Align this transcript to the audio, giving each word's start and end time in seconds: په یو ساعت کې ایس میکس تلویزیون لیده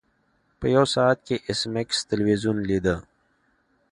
په 0.59 0.65
یو 0.75 0.85
ساعت 0.95 1.19
کې 1.27 1.35
ایس 1.47 1.61
میکس 1.73 1.97
تلویزیون 2.11 2.57
لیده 2.69 2.95